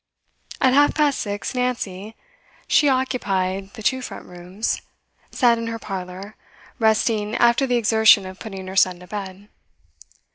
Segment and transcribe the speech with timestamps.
[0.59, 2.15] At half past six, Nancy
[2.67, 4.81] she occupied the two front rooms
[5.29, 6.35] sat in her parlour,
[6.79, 9.47] resting after the exertion of putting her son to bed.